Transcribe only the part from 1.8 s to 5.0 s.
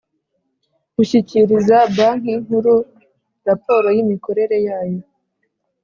Banki Nkuru raporo yimikorere yayo